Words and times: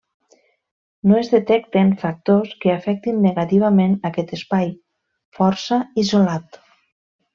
No 1.09 1.17
es 1.19 1.27
detecten 1.33 1.91
factors 2.03 2.55
que 2.63 2.71
afectin 2.77 3.19
negativament 3.27 3.93
aquest 4.11 4.33
espai, 4.39 4.73
força 5.41 5.79
isolat. 6.07 6.59